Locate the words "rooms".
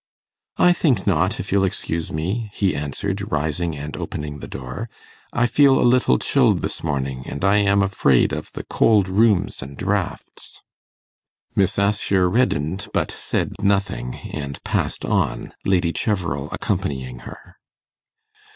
9.07-9.61